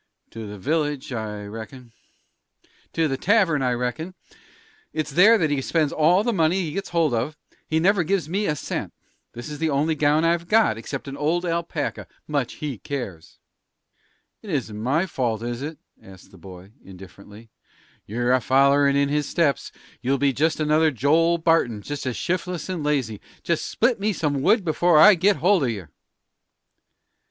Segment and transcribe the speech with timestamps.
[0.31, 1.91] "To the village, I reckon."
[2.93, 4.15] "To the tavern, I reckon.
[4.93, 8.27] It's there that he spends all the money he gets hold of; he never gives
[8.27, 8.93] me a cent.
[9.33, 12.07] This is the only gown I've got, except an old alpaca.
[12.27, 13.37] Much he cares!"
[14.41, 17.51] "It isn't my fault, is it?" asked the boy, indifferently.
[18.07, 19.71] "You're a follerin' in his steps.
[20.01, 23.21] You'll be just another Joel Barton just as shif'less and lazy.
[23.43, 25.91] Just split me some wood before I get hold of yer!"